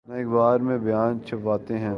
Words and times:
نہ 0.07 0.13
اخبار 0.13 0.59
میں 0.59 0.77
بیان 0.77 1.19
چھپواتے 1.25 1.77
ہیں۔ 1.77 1.89